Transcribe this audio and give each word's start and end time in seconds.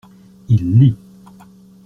Il 0.49 0.79
lit. 0.79 0.97